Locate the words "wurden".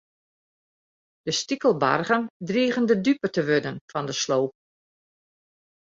3.49-3.77